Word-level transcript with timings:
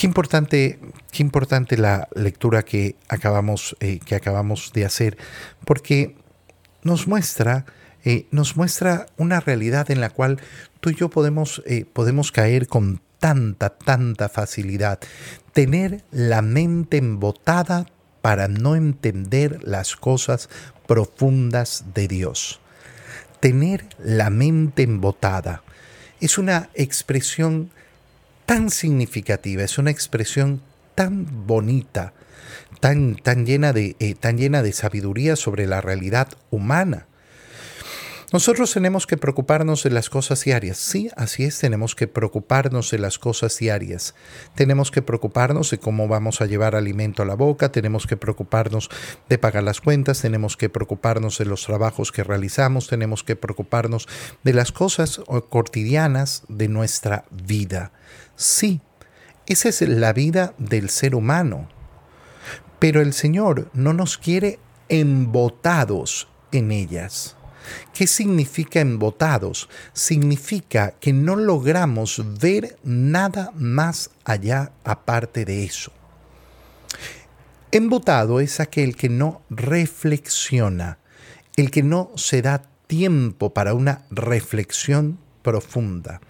Qué 0.00 0.06
importante, 0.06 0.78
qué 1.12 1.22
importante 1.22 1.76
la 1.76 2.08
lectura 2.14 2.62
que 2.62 2.96
acabamos, 3.06 3.76
eh, 3.80 3.98
que 4.02 4.14
acabamos 4.14 4.72
de 4.72 4.86
hacer, 4.86 5.18
porque 5.66 6.16
nos 6.82 7.06
muestra, 7.06 7.66
eh, 8.02 8.26
nos 8.30 8.56
muestra 8.56 9.04
una 9.18 9.40
realidad 9.40 9.90
en 9.90 10.00
la 10.00 10.08
cual 10.08 10.40
tú 10.80 10.88
y 10.88 10.94
yo 10.94 11.10
podemos, 11.10 11.62
eh, 11.66 11.84
podemos 11.84 12.32
caer 12.32 12.66
con 12.66 13.02
tanta, 13.18 13.76
tanta 13.76 14.30
facilidad. 14.30 15.00
Tener 15.52 16.02
la 16.10 16.40
mente 16.40 16.96
embotada 16.96 17.84
para 18.22 18.48
no 18.48 18.76
entender 18.76 19.62
las 19.64 19.96
cosas 19.96 20.48
profundas 20.86 21.84
de 21.92 22.08
Dios. 22.08 22.58
Tener 23.40 23.84
la 23.98 24.30
mente 24.30 24.82
embotada 24.82 25.62
es 26.20 26.38
una 26.38 26.70
expresión 26.72 27.70
tan 28.50 28.70
significativa, 28.70 29.62
es 29.62 29.78
una 29.78 29.92
expresión 29.92 30.60
tan 30.96 31.46
bonita, 31.46 32.14
tan, 32.80 33.14
tan, 33.14 33.46
llena, 33.46 33.72
de, 33.72 33.94
eh, 34.00 34.16
tan 34.16 34.38
llena 34.38 34.64
de 34.64 34.72
sabiduría 34.72 35.36
sobre 35.36 35.68
la 35.68 35.80
realidad 35.80 36.26
humana. 36.50 37.06
Nosotros 38.32 38.72
tenemos 38.72 39.06
que 39.06 39.16
preocuparnos 39.16 39.84
de 39.84 39.90
las 39.90 40.10
cosas 40.10 40.42
diarias. 40.42 40.78
Sí, 40.78 41.10
así 41.16 41.44
es, 41.44 41.60
tenemos 41.60 41.94
que 41.94 42.08
preocuparnos 42.08 42.90
de 42.90 42.98
las 42.98 43.20
cosas 43.20 43.56
diarias. 43.56 44.16
Tenemos 44.56 44.90
que 44.90 45.02
preocuparnos 45.02 45.70
de 45.70 45.78
cómo 45.78 46.08
vamos 46.08 46.40
a 46.40 46.46
llevar 46.46 46.74
alimento 46.74 47.22
a 47.22 47.26
la 47.26 47.34
boca, 47.34 47.70
tenemos 47.70 48.08
que 48.08 48.16
preocuparnos 48.16 48.90
de 49.28 49.38
pagar 49.38 49.62
las 49.62 49.80
cuentas, 49.80 50.22
tenemos 50.22 50.56
que 50.56 50.68
preocuparnos 50.68 51.38
de 51.38 51.44
los 51.44 51.64
trabajos 51.64 52.10
que 52.10 52.24
realizamos, 52.24 52.88
tenemos 52.88 53.22
que 53.22 53.36
preocuparnos 53.36 54.08
de 54.42 54.54
las 54.54 54.72
cosas 54.72 55.20
cotidianas 55.50 56.42
de 56.48 56.66
nuestra 56.66 57.26
vida. 57.30 57.92
Sí, 58.40 58.80
esa 59.44 59.68
es 59.68 59.82
la 59.82 60.14
vida 60.14 60.54
del 60.56 60.88
ser 60.88 61.14
humano. 61.14 61.68
Pero 62.78 63.02
el 63.02 63.12
Señor 63.12 63.70
no 63.74 63.92
nos 63.92 64.16
quiere 64.16 64.58
embotados 64.88 66.26
en 66.50 66.72
ellas. 66.72 67.36
¿Qué 67.92 68.06
significa 68.06 68.80
embotados? 68.80 69.68
Significa 69.92 70.92
que 70.92 71.12
no 71.12 71.36
logramos 71.36 72.24
ver 72.40 72.78
nada 72.82 73.52
más 73.54 74.08
allá 74.24 74.72
aparte 74.84 75.44
de 75.44 75.64
eso. 75.64 75.92
Embotado 77.72 78.40
es 78.40 78.58
aquel 78.58 78.96
que 78.96 79.10
no 79.10 79.42
reflexiona, 79.50 80.96
el 81.56 81.70
que 81.70 81.82
no 81.82 82.10
se 82.16 82.40
da 82.40 82.62
tiempo 82.86 83.52
para 83.52 83.74
una 83.74 84.06
reflexión 84.10 85.18
profunda. 85.42 86.22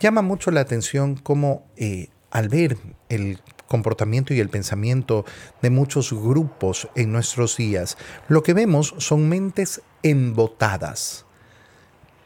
Llama 0.00 0.22
mucho 0.22 0.50
la 0.50 0.60
atención 0.60 1.16
cómo 1.16 1.66
eh, 1.76 2.08
al 2.30 2.48
ver 2.48 2.76
el 3.08 3.40
comportamiento 3.66 4.34
y 4.34 4.40
el 4.40 4.48
pensamiento 4.48 5.24
de 5.62 5.70
muchos 5.70 6.12
grupos 6.12 6.88
en 6.94 7.12
nuestros 7.12 7.56
días, 7.56 7.96
lo 8.28 8.42
que 8.42 8.54
vemos 8.54 8.94
son 8.98 9.28
mentes 9.28 9.82
embotadas, 10.02 11.24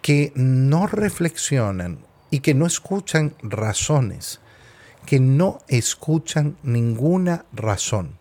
que 0.02 0.32
no 0.34 0.86
reflexionan 0.86 2.04
y 2.30 2.40
que 2.40 2.54
no 2.54 2.66
escuchan 2.66 3.34
razones, 3.42 4.40
que 5.06 5.20
no 5.20 5.60
escuchan 5.68 6.56
ninguna 6.62 7.44
razón. 7.52 8.19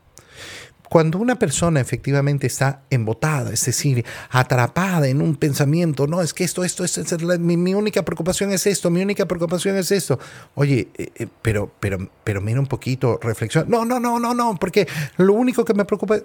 Cuando 0.89 1.19
una 1.19 1.35
persona 1.35 1.79
efectivamente 1.79 2.47
está 2.47 2.81
embotada, 2.89 3.53
es 3.53 3.63
decir, 3.63 4.03
atrapada 4.31 5.07
en 5.07 5.21
un 5.21 5.35
pensamiento, 5.35 6.07
no, 6.07 6.21
es 6.21 6.33
que 6.33 6.43
esto, 6.43 6.63
esto, 6.63 6.83
esto, 6.83 7.17
mi, 7.39 7.73
única 7.75 8.03
preocupación 8.03 8.51
es 8.51 8.65
esto, 8.65 8.89
mi 8.89 9.01
única 9.01 9.27
preocupación 9.27 9.77
es 9.77 9.91
esto. 9.91 10.19
Oye, 10.55 10.87
eh, 10.97 11.11
eh, 11.15 11.27
pero, 11.43 11.71
pero, 11.79 12.09
pero 12.23 12.41
mira 12.41 12.59
un 12.59 12.65
poquito, 12.65 13.19
reflexión. 13.21 13.65
No, 13.69 13.85
no, 13.85 13.99
no, 13.99 14.19
no, 14.19 14.33
no, 14.33 14.57
porque 14.59 14.87
lo 15.17 15.33
único 15.33 15.63
que 15.63 15.75
me 15.75 15.85
preocupa 15.85 16.17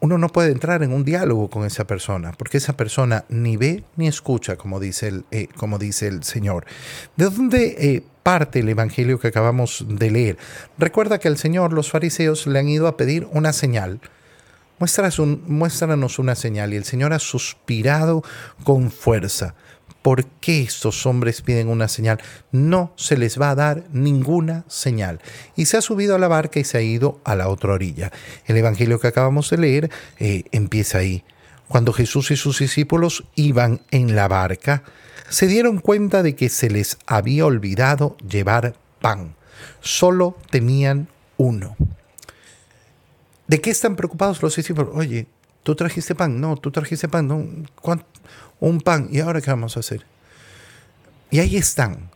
uno 0.00 0.16
no 0.16 0.28
puede 0.28 0.52
entrar 0.52 0.84
en 0.84 0.92
un 0.92 1.04
diálogo 1.04 1.50
con 1.50 1.66
esa 1.66 1.84
persona, 1.84 2.30
porque 2.38 2.58
esa 2.58 2.76
persona 2.76 3.24
ni 3.28 3.56
ve 3.56 3.82
ni 3.96 4.06
escucha, 4.06 4.54
como 4.54 4.78
dice 4.78 5.08
el, 5.08 5.24
eh, 5.32 5.48
como 5.56 5.76
dice 5.78 6.06
el 6.06 6.22
Señor. 6.22 6.66
¿De 7.16 7.24
dónde 7.24 8.04
parte 8.28 8.58
el 8.58 8.68
Evangelio 8.68 9.18
que 9.18 9.28
acabamos 9.28 9.86
de 9.88 10.10
leer. 10.10 10.36
Recuerda 10.76 11.18
que 11.18 11.28
al 11.28 11.38
Señor 11.38 11.72
los 11.72 11.90
fariseos 11.90 12.46
le 12.46 12.58
han 12.58 12.68
ido 12.68 12.86
a 12.86 12.98
pedir 12.98 13.26
una 13.32 13.54
señal. 13.54 14.00
muéstranos 14.78 16.18
una 16.18 16.34
señal 16.34 16.74
y 16.74 16.76
el 16.76 16.84
Señor 16.84 17.14
ha 17.14 17.20
suspirado 17.20 18.22
con 18.64 18.90
fuerza. 18.90 19.54
¿Por 20.02 20.26
qué 20.26 20.60
estos 20.60 21.06
hombres 21.06 21.40
piden 21.40 21.68
una 21.68 21.88
señal? 21.88 22.20
No 22.52 22.92
se 22.96 23.16
les 23.16 23.40
va 23.40 23.48
a 23.48 23.54
dar 23.54 23.84
ninguna 23.92 24.66
señal. 24.68 25.22
Y 25.56 25.64
se 25.64 25.78
ha 25.78 25.80
subido 25.80 26.14
a 26.14 26.18
la 26.18 26.28
barca 26.28 26.60
y 26.60 26.64
se 26.64 26.76
ha 26.76 26.82
ido 26.82 27.22
a 27.24 27.34
la 27.34 27.48
otra 27.48 27.72
orilla. 27.72 28.12
El 28.44 28.58
Evangelio 28.58 29.00
que 29.00 29.08
acabamos 29.08 29.48
de 29.48 29.56
leer 29.56 29.90
eh, 30.18 30.44
empieza 30.52 30.98
ahí. 30.98 31.24
Cuando 31.68 31.92
Jesús 31.92 32.30
y 32.30 32.36
sus 32.36 32.58
discípulos 32.58 33.24
iban 33.34 33.82
en 33.90 34.16
la 34.16 34.26
barca, 34.26 34.82
se 35.28 35.46
dieron 35.46 35.78
cuenta 35.78 36.22
de 36.22 36.34
que 36.34 36.48
se 36.48 36.70
les 36.70 36.98
había 37.06 37.44
olvidado 37.44 38.16
llevar 38.26 38.74
pan. 39.00 39.34
Solo 39.80 40.36
tenían 40.50 41.08
uno. 41.36 41.76
¿De 43.46 43.60
qué 43.60 43.70
están 43.70 43.96
preocupados 43.96 44.42
los 44.42 44.56
discípulos? 44.56 44.90
Oye, 44.94 45.26
tú 45.62 45.74
trajiste 45.74 46.14
pan. 46.14 46.40
No, 46.40 46.56
tú 46.56 46.70
trajiste 46.70 47.08
pan. 47.08 47.28
No, 47.28 47.46
un 48.60 48.80
pan. 48.80 49.08
¿Y 49.10 49.20
ahora 49.20 49.40
qué 49.40 49.50
vamos 49.50 49.76
a 49.76 49.80
hacer? 49.80 50.04
Y 51.30 51.40
ahí 51.40 51.56
están. 51.56 52.10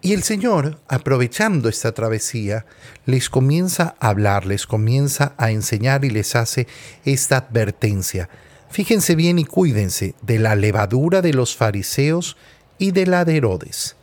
Y 0.00 0.12
el 0.12 0.22
Señor, 0.22 0.80
aprovechando 0.86 1.68
esta 1.68 1.92
travesía, 1.92 2.66
les 3.04 3.28
comienza 3.28 3.96
a 3.98 4.08
hablar, 4.08 4.46
les 4.46 4.66
comienza 4.66 5.34
a 5.38 5.50
enseñar 5.50 6.04
y 6.04 6.10
les 6.10 6.36
hace 6.36 6.68
esta 7.04 7.38
advertencia. 7.38 8.28
Fíjense 8.70 9.14
bien 9.14 9.38
y 9.38 9.44
cuídense 9.44 10.14
de 10.22 10.38
la 10.38 10.54
levadura 10.54 11.22
de 11.22 11.32
los 11.32 11.56
fariseos 11.56 12.36
y 12.78 12.92
de 12.92 13.06
la 13.06 13.24
de 13.24 13.36
Herodes. 13.36 13.96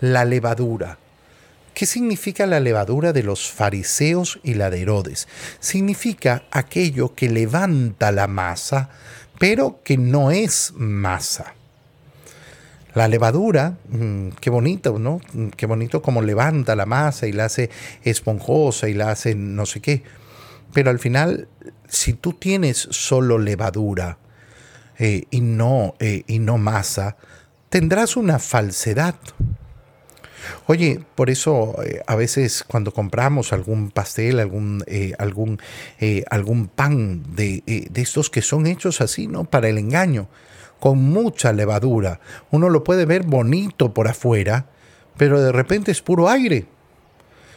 La 0.00 0.24
levadura. 0.24 0.98
¿Qué 1.74 1.86
significa 1.86 2.46
la 2.46 2.60
levadura 2.60 3.12
de 3.12 3.22
los 3.22 3.50
fariseos 3.50 4.40
y 4.42 4.54
la 4.54 4.70
de 4.70 4.82
Herodes? 4.82 5.28
Significa 5.60 6.44
aquello 6.50 7.14
que 7.14 7.30
levanta 7.30 8.12
la 8.12 8.26
masa, 8.26 8.90
pero 9.38 9.80
que 9.84 9.96
no 9.96 10.30
es 10.30 10.72
masa. 10.76 11.54
La 12.94 13.06
levadura, 13.06 13.78
mm, 13.88 14.30
qué 14.40 14.50
bonito, 14.50 14.98
¿no? 14.98 15.20
Qué 15.56 15.66
bonito 15.66 16.02
como 16.02 16.22
levanta 16.22 16.74
la 16.74 16.86
masa 16.86 17.28
y 17.28 17.32
la 17.32 17.44
hace 17.44 17.70
esponjosa 18.02 18.88
y 18.88 18.94
la 18.94 19.12
hace 19.12 19.36
no 19.36 19.64
sé 19.64 19.80
qué. 19.80 20.02
Pero 20.72 20.90
al 20.90 20.98
final 20.98 21.48
si 21.90 22.14
tú 22.14 22.32
tienes 22.32 22.88
solo 22.90 23.38
levadura 23.38 24.18
eh, 24.98 25.24
y, 25.30 25.40
no, 25.40 25.94
eh, 25.98 26.22
y 26.26 26.38
no 26.38 26.56
masa, 26.56 27.16
tendrás 27.68 28.16
una 28.16 28.38
falsedad. 28.38 29.16
Oye, 30.66 31.00
por 31.14 31.30
eso 31.30 31.76
eh, 31.84 32.00
a 32.06 32.14
veces 32.14 32.64
cuando 32.66 32.92
compramos 32.92 33.52
algún 33.52 33.90
pastel, 33.90 34.40
algún, 34.40 34.84
algún, 35.18 35.60
algún 36.30 36.68
pan 36.68 37.34
de, 37.34 37.62
de, 37.90 38.00
estos 38.00 38.30
que 38.30 38.40
son 38.40 38.66
hechos 38.66 39.00
así, 39.00 39.26
¿no? 39.26 39.44
Para 39.44 39.68
el 39.68 39.78
engaño, 39.78 40.28
con 40.78 41.02
mucha 41.02 41.52
levadura. 41.52 42.20
Uno 42.50 42.68
lo 42.68 42.84
puede 42.84 43.04
ver 43.04 43.24
bonito 43.24 43.92
por 43.92 44.08
afuera, 44.08 44.66
pero 45.16 45.40
de 45.40 45.52
repente 45.52 45.90
es 45.90 46.00
puro 46.00 46.28
aire. 46.28 46.66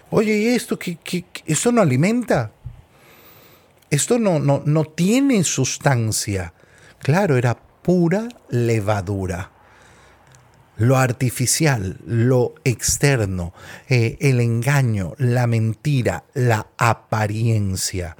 Oye, 0.09 0.37
¿y 0.37 0.47
esto? 0.47 0.77
¿Qué, 0.77 0.97
qué, 1.03 1.25
esto 1.45 1.71
no 1.71 1.81
alimenta? 1.81 2.51
Esto 3.93 4.17
no, 4.17 4.39
no, 4.39 4.63
no 4.65 4.85
tiene 4.85 5.43
sustancia. 5.43 6.55
Claro, 6.97 7.37
era 7.37 7.59
pura 7.83 8.27
levadura. 8.49 9.51
Lo 10.77 10.97
artificial, 10.97 11.99
lo 12.03 12.55
externo, 12.63 13.53
eh, 13.87 14.17
el 14.19 14.39
engaño, 14.39 15.13
la 15.19 15.45
mentira, 15.45 16.23
la 16.33 16.69
apariencia. 16.79 18.17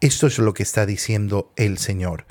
Esto 0.00 0.28
es 0.28 0.38
lo 0.38 0.54
que 0.54 0.62
está 0.62 0.86
diciendo 0.86 1.50
el 1.56 1.78
Señor. 1.78 2.24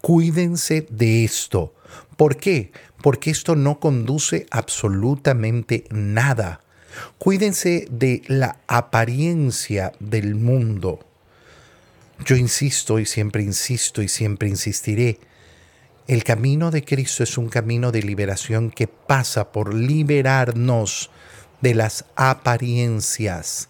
Cuídense 0.00 0.86
de 0.88 1.24
esto. 1.24 1.74
¿Por 2.16 2.36
qué? 2.36 2.70
Porque 3.02 3.32
esto 3.32 3.56
no 3.56 3.80
conduce 3.80 4.46
absolutamente 4.52 5.82
nada. 5.90 6.60
Cuídense 7.18 7.88
de 7.90 8.22
la 8.28 8.58
apariencia 8.68 9.90
del 9.98 10.36
mundo. 10.36 11.00
Yo 12.24 12.36
insisto 12.36 12.98
y 12.98 13.04
siempre 13.04 13.42
insisto 13.42 14.00
y 14.00 14.08
siempre 14.08 14.48
insistiré. 14.48 15.20
El 16.06 16.24
camino 16.24 16.70
de 16.70 16.82
Cristo 16.82 17.22
es 17.22 17.36
un 17.36 17.50
camino 17.50 17.92
de 17.92 18.02
liberación 18.02 18.70
que 18.70 18.88
pasa 18.88 19.52
por 19.52 19.74
liberarnos 19.74 21.10
de 21.60 21.74
las 21.74 22.06
apariencias. 22.16 23.68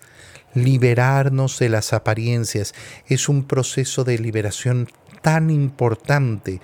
Liberarnos 0.54 1.58
de 1.58 1.68
las 1.68 1.92
apariencias 1.92 2.74
es 3.08 3.28
un 3.28 3.44
proceso 3.44 4.04
de 4.04 4.18
liberación 4.18 4.88
tan 5.20 5.50
importante 5.50 6.60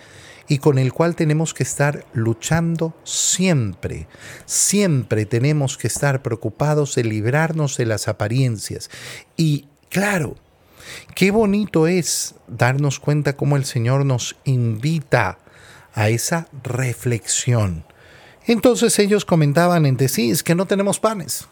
y 0.46 0.58
con 0.58 0.78
el 0.78 0.92
cual 0.92 1.16
tenemos 1.16 1.54
que 1.54 1.64
estar 1.64 2.06
luchando 2.12 2.94
siempre. 3.02 4.06
Siempre 4.46 5.26
tenemos 5.26 5.76
que 5.76 5.88
estar 5.88 6.22
preocupados 6.22 6.94
de 6.94 7.02
librarnos 7.02 7.76
de 7.76 7.86
las 7.86 8.06
apariencias. 8.06 8.90
Y 9.36 9.66
claro, 9.88 10.36
qué 11.14 11.30
bonito 11.30 11.86
es 11.86 12.34
darnos 12.46 13.00
cuenta 13.00 13.36
cómo 13.36 13.56
el 13.56 13.64
Señor 13.64 14.04
nos 14.04 14.36
invita 14.44 15.38
a 15.94 16.08
esa 16.08 16.48
reflexión. 16.62 17.84
Entonces 18.46 18.98
ellos 18.98 19.24
comentaban 19.24 19.86
entre 19.86 20.08
sí, 20.08 20.30
es 20.30 20.42
que 20.42 20.54
no 20.54 20.66
tenemos 20.66 20.98
panes. 20.98 21.46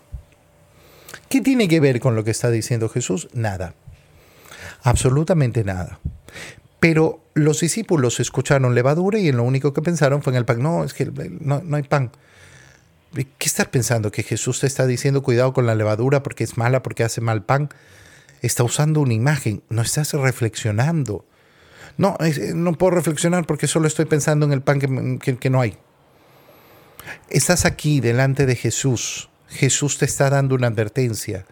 ¿Qué 1.28 1.40
tiene 1.40 1.68
que 1.68 1.80
ver 1.80 2.00
con 2.00 2.16
lo 2.16 2.24
que 2.24 2.30
está 2.30 2.50
diciendo 2.50 2.88
Jesús? 2.88 3.28
Nada. 3.32 3.74
Absolutamente 4.82 5.64
nada. 5.64 5.98
Pero 6.80 7.20
los 7.34 7.60
discípulos 7.60 8.20
escucharon 8.20 8.74
levadura 8.74 9.18
y 9.18 9.28
en 9.28 9.36
lo 9.36 9.42
único 9.42 9.72
que 9.72 9.82
pensaron 9.82 10.22
fue 10.22 10.32
en 10.32 10.38
el 10.38 10.44
pan. 10.44 10.62
No, 10.62 10.84
es 10.84 10.94
que 10.94 11.10
no, 11.40 11.62
hay 11.72 11.82
pan. 11.82 12.12
¿Qué 13.12 13.46
estás 13.46 13.68
pensando? 13.68 14.10
¿Que 14.10 14.22
Jesús 14.22 14.60
te 14.60 14.66
está 14.66 14.86
diciendo 14.86 15.22
cuidado 15.22 15.52
con 15.52 15.66
la 15.66 15.74
levadura 15.74 16.22
porque 16.22 16.44
es 16.44 16.56
mala, 16.56 16.82
porque 16.82 17.04
hace 17.04 17.20
mal 17.20 17.42
pan? 17.42 17.70
Está 18.42 18.64
usando 18.64 19.00
una 19.00 19.14
imagen, 19.14 19.62
no 19.68 19.82
estás 19.82 20.12
reflexionando. 20.14 21.24
No, 21.96 22.16
no 22.54 22.72
puedo 22.74 22.92
reflexionar 22.92 23.46
porque 23.46 23.66
solo 23.66 23.88
estoy 23.88 24.04
pensando 24.04 24.46
en 24.46 24.52
el 24.52 24.62
pan 24.62 25.18
que, 25.20 25.36
que 25.36 25.50
no 25.50 25.60
hay. 25.60 25.76
Estás 27.28 27.64
aquí 27.64 28.00
delante 28.00 28.46
de 28.46 28.54
Jesús. 28.54 29.30
Jesús 29.48 29.98
te 29.98 30.04
está 30.04 30.30
dando 30.30 30.54
una 30.54 30.68
advertencia 30.68 31.46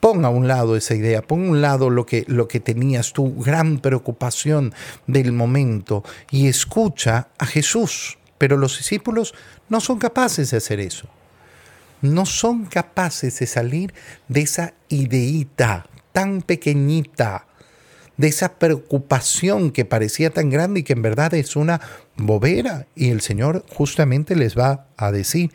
Pon 0.00 0.24
a 0.24 0.28
un 0.28 0.46
lado 0.46 0.76
esa 0.76 0.94
idea, 0.94 1.22
pon 1.22 1.46
a 1.46 1.50
un 1.50 1.60
lado 1.62 1.90
lo 1.90 2.04
que, 2.04 2.24
lo 2.28 2.48
que 2.48 2.60
tenías, 2.60 3.12
tu 3.12 3.34
gran 3.42 3.78
preocupación 3.78 4.74
del 5.06 5.32
momento 5.32 6.04
y 6.30 6.48
escucha 6.48 7.28
a 7.38 7.46
Jesús. 7.46 8.18
Pero 8.38 8.58
los 8.58 8.76
discípulos 8.76 9.34
no 9.68 9.80
son 9.80 9.98
capaces 9.98 10.50
de 10.50 10.58
hacer 10.58 10.80
eso. 10.80 11.08
No 12.02 12.26
son 12.26 12.66
capaces 12.66 13.38
de 13.38 13.46
salir 13.46 13.94
de 14.28 14.42
esa 14.42 14.74
ideita 14.88 15.86
tan 16.12 16.42
pequeñita, 16.42 17.46
de 18.16 18.28
esa 18.28 18.58
preocupación 18.58 19.70
que 19.70 19.84
parecía 19.84 20.30
tan 20.30 20.48
grande 20.48 20.80
y 20.80 20.82
que 20.82 20.94
en 20.94 21.02
verdad 21.02 21.34
es 21.34 21.56
una 21.56 21.80
bobera. 22.16 22.86
Y 22.94 23.10
el 23.10 23.20
Señor 23.20 23.64
justamente 23.68 24.36
les 24.36 24.56
va 24.56 24.86
a 24.96 25.12
decir, 25.12 25.52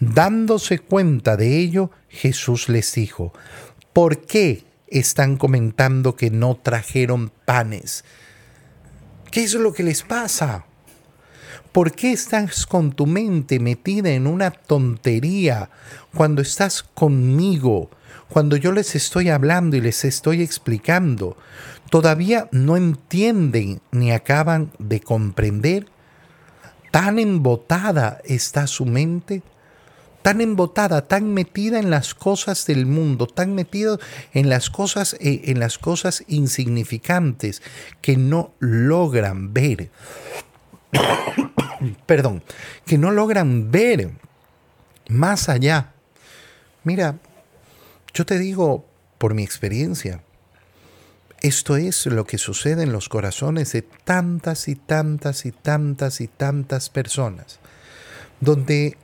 dándose 0.00 0.78
cuenta 0.78 1.36
de 1.36 1.58
ello, 1.58 1.90
Jesús 2.08 2.68
les 2.68 2.94
dijo, 2.94 3.32
¿Por 3.92 4.20
qué 4.20 4.64
están 4.86 5.36
comentando 5.36 6.16
que 6.16 6.30
no 6.30 6.56
trajeron 6.56 7.32
panes? 7.44 8.04
¿Qué 9.30 9.44
es 9.44 9.54
lo 9.54 9.72
que 9.72 9.82
les 9.82 10.02
pasa? 10.02 10.67
¿Por 11.72 11.92
qué 11.92 12.12
estás 12.12 12.66
con 12.66 12.92
tu 12.92 13.06
mente 13.06 13.60
metida 13.60 14.10
en 14.10 14.26
una 14.26 14.50
tontería 14.50 15.70
cuando 16.14 16.42
estás 16.42 16.82
conmigo? 16.82 17.90
Cuando 18.28 18.56
yo 18.56 18.72
les 18.72 18.94
estoy 18.94 19.28
hablando 19.28 19.76
y 19.76 19.80
les 19.80 20.04
estoy 20.04 20.42
explicando, 20.42 21.36
todavía 21.90 22.48
no 22.52 22.76
entienden 22.76 23.80
ni 23.90 24.12
acaban 24.12 24.70
de 24.78 25.00
comprender. 25.00 25.86
Tan 26.90 27.18
embotada 27.18 28.20
está 28.24 28.66
su 28.66 28.86
mente 28.86 29.42
tan 30.22 30.40
embotada, 30.42 31.06
tan 31.06 31.32
metida 31.32 31.78
en 31.78 31.88
las 31.88 32.14
cosas 32.14 32.66
del 32.66 32.84
mundo, 32.84 33.26
tan 33.26 33.54
metido 33.54 33.98
en 34.34 34.50
las 34.50 34.68
cosas, 34.68 35.16
eh, 35.20 35.42
en 35.44 35.58
las 35.58 35.78
cosas 35.78 36.22
insignificantes 36.26 37.62
que 38.02 38.16
no 38.18 38.52
logran 38.58 39.54
ver. 39.54 39.90
Perdón, 42.06 42.42
que 42.86 42.98
no 42.98 43.10
logran 43.10 43.70
ver 43.70 44.10
más 45.08 45.48
allá. 45.48 45.92
Mira, 46.84 47.18
yo 48.12 48.26
te 48.26 48.38
digo 48.38 48.84
por 49.18 49.34
mi 49.34 49.42
experiencia, 49.42 50.22
esto 51.40 51.76
es 51.76 52.06
lo 52.06 52.24
que 52.24 52.38
sucede 52.38 52.82
en 52.82 52.92
los 52.92 53.08
corazones 53.08 53.72
de 53.72 53.82
tantas 53.82 54.68
y 54.68 54.74
tantas 54.74 55.46
y 55.46 55.52
tantas 55.52 56.20
y 56.20 56.26
tantas 56.26 56.90
personas, 56.90 57.60
donde 58.40 58.96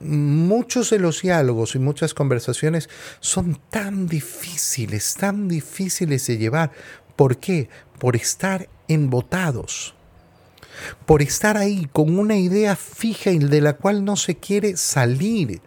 muchos 0.00 0.90
de 0.90 0.98
los 0.98 1.22
diálogos 1.22 1.74
y 1.74 1.78
muchas 1.78 2.12
conversaciones 2.12 2.90
son 3.20 3.58
tan 3.70 4.06
difíciles, 4.06 5.14
tan 5.14 5.48
difíciles 5.48 6.26
de 6.26 6.36
llevar. 6.36 6.70
¿Por 7.16 7.38
qué? 7.38 7.70
Por 7.98 8.16
estar 8.16 8.68
embotados, 8.88 9.94
por 11.06 11.22
estar 11.22 11.56
ahí 11.56 11.88
con 11.92 12.18
una 12.18 12.36
idea 12.36 12.76
fija 12.76 13.30
y 13.30 13.38
de 13.38 13.60
la 13.60 13.74
cual 13.74 14.04
no 14.04 14.16
se 14.16 14.36
quiere 14.36 14.76
salir, 14.76 15.60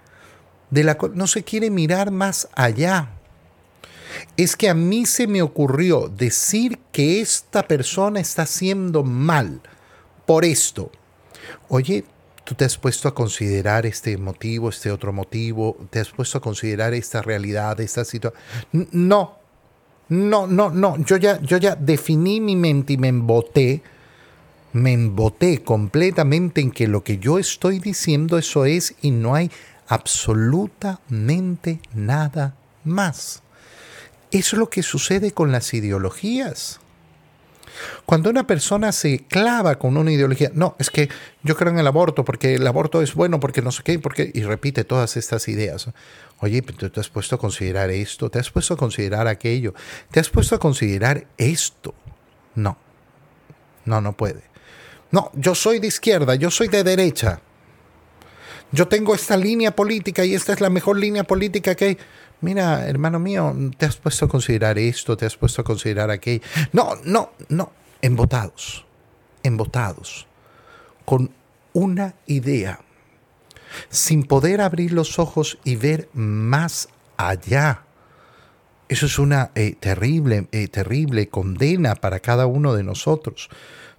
de 0.69 0.83
la 0.83 0.98
cual 0.98 1.13
no 1.15 1.27
se 1.27 1.44
quiere 1.44 1.69
mirar 1.69 2.12
más 2.12 2.50
allá. 2.54 3.12
Es 4.36 4.56
que 4.56 4.69
a 4.69 4.74
mí 4.74 5.06
se 5.06 5.27
me 5.27 5.42
ocurrió 5.42 6.07
decir 6.07 6.80
que 6.92 7.21
esta 7.21 7.68
persona 7.68 8.19
está 8.19 8.44
haciendo 8.44 9.04
mal 9.04 9.62
por 10.25 10.45
esto. 10.45 10.92
Oye, 11.69 12.03
¿Tú 12.48 12.56
te 12.56 12.63
has 12.63 12.77
puesto 12.77 13.10
a 13.10 13.13
considerar 13.13 13.86
este 13.86 14.18
motivo, 14.18 14.69
este 14.69 14.89
otro 14.89 15.12
motivo? 15.12 15.75
¿Te 15.89 16.00
has 16.00 16.12
puesto 16.12 16.38
a 16.38 16.42
considerar 16.42 16.94
esta 16.94 17.21
realidad, 17.21 17.77
esta 17.81 18.06
situación? 18.06 18.42
No, 18.94 19.38
no, 20.07 20.48
no, 20.48 20.69
no. 20.69 20.95
Yo 21.03 21.18
ya, 21.18 21.42
yo 21.42 21.57
ya 21.57 21.75
definí 21.75 22.39
mi 22.39 22.56
mente 22.56 22.94
y 22.94 22.98
me 22.98 23.10
emboté. 23.10 23.83
Me 24.77 24.94
emboté 24.94 25.63
completamente 25.63 26.62
en 26.62 26.69
que 26.69 26.88
lo 26.88 27.03
que 27.03 27.18
yo 27.18 27.39
estoy 27.39 27.79
diciendo 27.79 28.38
eso 28.38 28.65
es 28.65 28.94
y 29.01 29.09
no 29.09 29.33
hay 29.33 29.50
absolutamente 29.88 31.79
nada 31.95 32.56
más. 32.83 33.41
Eso 34.29 34.56
es 34.56 34.59
lo 34.59 34.69
que 34.69 34.83
sucede 34.83 35.31
con 35.31 35.51
las 35.51 35.74
ideologías. 35.74 36.79
Cuando 38.06 38.29
una 38.29 38.45
persona 38.45 38.91
se 38.91 39.25
clava 39.25 39.79
con 39.79 39.97
una 39.97 40.12
ideología, 40.12 40.51
no, 40.53 40.75
es 40.77 40.91
que 40.91 41.09
yo 41.41 41.57
creo 41.57 41.71
en 41.71 41.79
el 41.79 41.88
aborto 41.88 42.24
porque 42.24 42.53
el 42.53 42.68
aborto 42.68 43.01
es 43.01 43.15
bueno, 43.15 43.39
porque 43.39 43.63
no 43.63 43.71
sé 43.71 43.81
qué, 43.81 43.97
porque, 43.97 44.29
y 44.31 44.44
repite 44.44 44.83
todas 44.83 45.18
estas 45.18 45.47
ideas. 45.47 45.89
Oye, 46.39 46.62
tú 46.62 46.88
te 46.91 47.00
has 47.00 47.09
puesto 47.09 47.35
a 47.35 47.39
considerar 47.39 47.89
esto, 47.89 48.29
te 48.29 48.38
has 48.38 48.51
puesto 48.51 48.75
a 48.75 48.77
considerar 48.77 49.27
aquello, 49.27 49.74
te 50.12 50.19
has 50.19 50.29
puesto 50.29 50.53
a 50.53 50.59
considerar 50.59 51.25
esto. 51.39 51.95
No, 52.53 52.77
no, 53.85 54.01
no 54.01 54.13
puede. 54.13 54.56
No, 55.12 55.31
yo 55.33 55.56
soy 55.56 55.80
de 55.80 55.88
izquierda, 55.88 56.36
yo 56.36 56.51
soy 56.51 56.68
de 56.68 56.83
derecha. 56.83 57.42
Yo 58.71 58.88
tengo 58.88 59.15
esta 59.15 59.38
línea 59.38 59.75
política 59.75 60.25
y 60.25 60.33
esta 60.33 60.54
es 60.54 60.59
la 60.59 60.69
mejor 60.69 60.98
línea 60.98 61.24
política 61.24 61.75
que 61.75 61.86
hay. 61.86 61.98
Mira, 62.42 62.88
hermano 62.88 63.17
mío, 63.17 63.55
te 63.77 63.86
has 63.86 63.96
puesto 63.96 64.25
a 64.25 64.27
considerar 64.27 64.77
esto, 64.77 65.15
te 65.15 65.25
has 65.25 65.38
puesto 65.38 65.62
a 65.62 65.65
considerar 65.65 66.12
aquello. 66.12 66.41
No, 66.74 66.96
no, 67.03 67.31
no. 67.50 67.72
Embotados, 68.01 68.86
embotados, 69.41 70.27
con 71.05 71.31
una 71.74 72.13
idea, 72.27 72.79
sin 73.89 74.24
poder 74.24 74.62
abrir 74.62 74.91
los 74.91 75.17
ojos 75.17 75.58
y 75.63 75.77
ver 75.77 76.10
más 76.13 76.89
allá. 77.15 77.86
Eso 78.88 79.08
es 79.08 79.17
una 79.17 79.51
eh, 79.55 79.75
terrible, 79.79 80.48
eh, 80.51 80.67
terrible 80.67 81.27
condena 81.27 81.96
para 81.96 82.20
cada 82.20 82.46
uno 82.46 82.74
de 82.75 82.84
nosotros. 82.84 83.50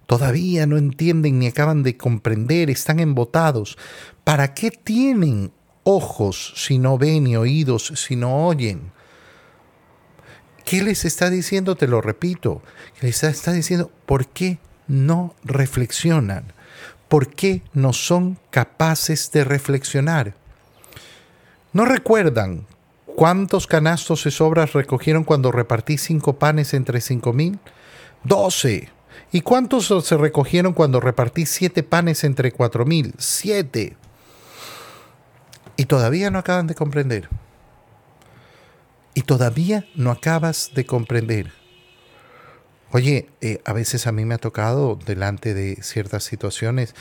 Todavía 0.09 0.67
no 0.67 0.77
entienden 0.77 1.39
ni 1.39 1.47
acaban 1.47 1.85
de 1.85 1.97
comprender, 1.97 2.69
están 2.69 2.99
embotados. 2.99 3.79
¿Para 4.25 4.55
qué 4.55 4.73
tienen 4.73 5.53
ojos 5.91 6.53
si 6.57 6.79
no 6.79 6.99
ven 6.99 7.27
y 7.27 7.37
oídos 7.37 7.93
si 7.97 8.15
no 8.15 8.47
oyen. 8.47 8.93
¿Qué 10.67 10.83
les 10.83 11.07
está 11.07 11.31
diciendo? 11.31 11.77
Te 11.77 11.89
lo 11.89 12.03
repito. 12.03 12.63
Les 13.01 13.25
está 13.25 13.53
diciendo, 13.53 13.91
¿por 14.05 14.27
qué 14.27 14.59
no 14.87 15.35
reflexionan? 15.45 16.53
¿Por 17.09 17.35
qué 17.35 17.63
no 17.73 17.95
son 17.95 18.39
capaces 18.51 19.33
de 19.33 19.45
reflexionar? 19.45 20.35
¿No 21.73 21.87
recuerdan 21.87 22.67
cuántos 23.07 23.67
canastos 23.67 24.25
de 24.25 24.31
sobras 24.31 24.75
recogieron 24.75 25.25
cuando 25.25 25.53
repartí 25.53 25.97
cinco 25.97 26.39
panes 26.39 26.75
entre 26.75 27.01
cinco 27.01 27.33
mil? 27.33 27.59
Doce. 28.25 28.91
¿Y 29.31 29.43
cuántos 29.43 29.87
se 29.87 30.17
recogieron 30.17 30.73
cuando 30.73 31.01
repartí 31.01 31.45
siete 31.45 31.83
panes 31.83 32.25
entre 32.25 32.51
cuatro 32.53 32.87
mil? 32.87 33.15
Siete. 33.19 33.97
Y 35.77 35.85
todavía 35.85 36.31
no 36.31 36.39
acaban 36.39 36.67
de 36.67 36.75
comprender. 36.75 37.29
Y 39.15 39.23
todavía 39.23 39.85
no 39.95 40.11
acabas 40.11 40.71
de 40.75 40.87
comprender. 40.87 41.53
Oye, 42.91 43.29
eh, 43.43 43.61
a 43.67 43.75
veces 43.75 44.07
a 44.07 44.13
mí 44.13 44.25
me 44.25 44.35
ha 44.35 44.39
tocado, 44.39 44.99
delante 45.05 45.53
de 45.53 45.77
ciertas 45.83 46.25
situaciones, 46.25 46.95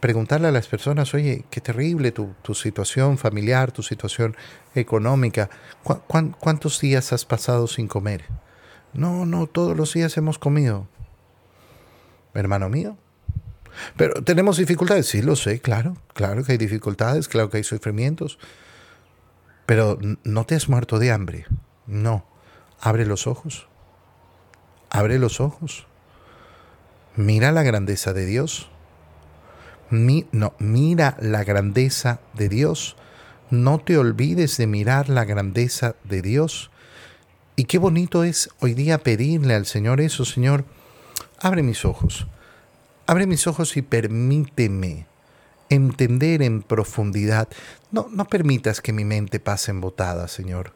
preguntarle 0.00 0.48
a 0.48 0.52
las 0.52 0.66
personas, 0.66 1.14
oye, 1.14 1.44
qué 1.50 1.62
terrible 1.62 2.12
tu, 2.12 2.34
situación 2.54 3.16
familiar, 3.16 3.72
tu 3.72 3.82
situación 3.82 4.36
económica. 4.74 5.48
cuántos 5.82 6.80
días 6.80 7.12
has 7.14 7.24
pasado 7.24 7.66
sin 7.66 7.88
comer? 7.88 8.24
No, 8.92 9.24
no, 9.24 9.46
todos 9.46 9.76
los 9.76 9.94
días 9.94 10.16
hemos 10.18 10.38
comido. 10.38 10.88
Hermano 12.34 12.68
mío, 12.68 12.96
Pero 13.96 14.22
tenemos 14.22 14.56
dificultades, 14.56 15.06
sí, 15.06 15.22
lo 15.22 15.36
sé, 15.36 15.60
claro, 15.60 15.96
claro 16.14 16.44
que 16.44 16.52
hay 16.52 16.58
dificultades, 16.58 17.28
claro 17.28 17.50
que 17.50 17.58
hay 17.58 17.64
sufrimientos. 17.64 18.38
Pero 19.66 19.98
no 20.24 20.44
te 20.44 20.56
has 20.56 20.68
muerto 20.68 20.98
de 20.98 21.12
hambre, 21.12 21.46
no. 21.86 22.26
Abre 22.80 23.06
los 23.06 23.26
ojos, 23.26 23.68
abre 24.90 25.18
los 25.18 25.40
ojos. 25.40 25.86
Mira 27.16 27.52
la 27.52 27.62
grandeza 27.62 28.12
de 28.12 28.26
Dios. 28.26 28.70
no, 29.90 30.54
mira 30.58 31.16
la 31.20 31.44
grandeza 31.44 32.20
de 32.34 32.48
Dios. 32.48 32.96
No 33.50 33.78
te 33.78 33.98
olvides 33.98 34.56
de 34.56 34.66
mirar 34.66 35.08
la 35.08 35.24
grandeza 35.24 35.96
de 36.04 36.22
Dios. 36.22 36.70
Y 37.56 37.64
qué 37.64 37.78
bonito 37.78 38.24
es 38.24 38.48
hoy 38.60 38.74
día 38.74 38.98
pedirle 38.98 39.54
al 39.54 39.66
Señor 39.66 40.00
eso, 40.00 40.24
Señor, 40.24 40.64
abre 41.40 41.62
mis 41.62 41.84
ojos 41.84 42.26
Abre 43.10 43.26
mis 43.26 43.48
ojos 43.48 43.76
y 43.76 43.82
permíteme 43.82 45.04
entender 45.68 46.42
en 46.42 46.62
profundidad. 46.62 47.48
No, 47.90 48.06
no 48.08 48.26
permitas 48.26 48.80
que 48.80 48.92
mi 48.92 49.04
mente 49.04 49.40
pase 49.40 49.72
embotada, 49.72 50.28
Señor. 50.28 50.74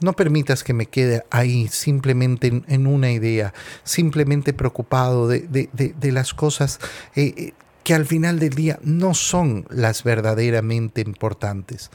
No 0.00 0.14
permitas 0.14 0.64
que 0.64 0.74
me 0.74 0.86
quede 0.86 1.24
ahí 1.30 1.68
simplemente 1.68 2.64
en, 2.66 2.86
una 2.88 3.12
idea, 3.12 3.54
simplemente 3.84 4.52
preocupado 4.52 5.28
de, 5.28 5.68
las 6.02 6.34
cosas 6.34 6.80
eh, 7.14 7.34
eh, 7.36 7.52
que 7.88 7.94
al 7.94 8.04
final 8.04 8.38
del 8.38 8.50
día 8.50 8.78
no 8.82 9.14
son 9.14 9.64
las 9.70 10.04
verdaderamente 10.04 11.00
importantes. 11.00 11.90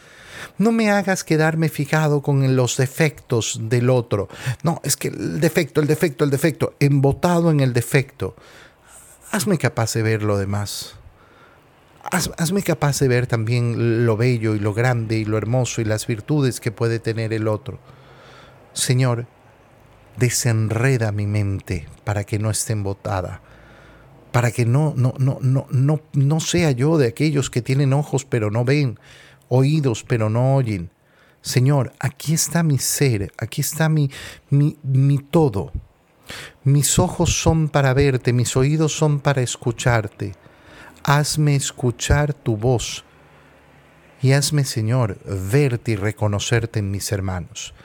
No 0.58 0.72
me 0.72 0.90
hagas 0.90 1.24
quedarme 1.24 1.70
fijado 1.70 2.24
con 2.24 2.56
los 2.56 2.78
defectos 2.78 3.60
del 3.62 3.92
otro. 3.92 4.28
No, 4.64 4.82
es 4.84 4.98
que 4.98 5.10
el 5.10 5.40
defecto, 5.40 5.82
el 5.82 5.86
defecto, 5.86 6.24
el 6.24 6.32
defecto, 6.32 6.74
embotado 6.80 7.52
en 7.52 7.60
el 7.60 7.74
defecto 7.74 8.36
hazme 9.30 9.60
capaz 9.60 9.94
de 9.94 10.02
ver 10.02 10.24
lo 10.24 10.40
demás. 10.40 10.96
hazme 12.40 12.64
capaz 12.64 13.00
de 13.00 13.08
ver 13.08 13.28
también 13.28 14.08
lo 14.08 14.18
bello 14.18 14.56
y 14.56 14.60
lo 14.60 14.74
grande 14.74 15.18
y 15.18 15.26
lo 15.26 15.38
hermoso 15.38 15.80
y 15.80 15.86
las 15.86 16.08
virtudes 16.08 16.60
que 16.60 16.72
puede 16.72 16.98
tener 16.98 17.34
el 17.34 17.48
otro. 17.48 17.78
Señor, 18.74 19.28
desenreda 20.18 21.12
mi 21.12 21.28
mente 21.28 21.88
para 22.04 22.24
que 22.24 22.40
no 22.40 22.50
esté 22.50 22.74
embotada, 22.74 23.42
para 24.34 24.52
que 24.52 24.66
no, 24.66 24.94
no, 24.98 25.14
no, 25.20 25.38
no, 25.42 25.68
no, 25.70 26.02
no 26.12 26.40
sea 26.40 26.72
yo 26.72 26.98
de 26.98 27.08
aquellos 27.08 27.52
que 27.52 27.62
tienen 27.62 27.94
ojos 27.94 28.26
pero 28.26 28.50
no 28.50 28.66
ven, 28.66 29.00
oídos 29.48 30.04
pero 30.04 30.30
no 30.30 30.56
oyen. 30.56 30.90
Señor, 31.42 31.94
aquí 32.00 32.34
está 32.34 32.64
mi 32.64 32.80
ser, 32.80 33.32
aquí 33.38 33.62
está 33.62 33.90
mi, 33.90 34.10
mi, 34.50 34.76
mi 34.82 35.20
todo. 35.20 35.72
Mis 36.64 36.98
ojos 36.98 37.42
son 37.42 37.70
para 37.70 37.94
verte, 37.94 38.34
mis 38.34 38.58
oídos 38.58 38.98
son 38.98 39.20
para 39.20 39.44
escucharte. 39.44 40.34
Hazme 41.04 41.56
escuchar 41.56 42.34
tu 42.34 42.58
voz 42.58 43.06
y 44.20 44.32
hazme, 44.32 44.64
Señor, 44.64 45.20
verte 45.52 45.92
y 45.92 45.96
reconocerte 45.96 46.80
en 46.80 46.90
mis 46.90 47.12
hermanos. 47.12 47.76